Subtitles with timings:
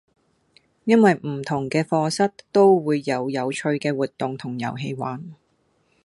[0.85, 5.35] 因為唔同嘅課室都會有有趣嘅活動同遊戲玩